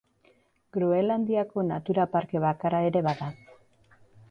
Groenlandiako 0.77 1.65
natura 1.67 2.07
parke 2.17 2.43
bakarra 2.47 2.83
ere 2.91 3.07
bada. 3.11 3.31